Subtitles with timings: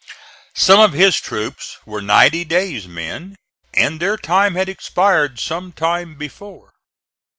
[0.55, 3.35] Some of his troops were ninety days' men
[3.71, 6.71] and their time had expired some time before.